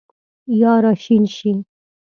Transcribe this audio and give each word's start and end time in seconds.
یا 0.59 0.73
راشین 0.83 1.23
شي 1.35 1.51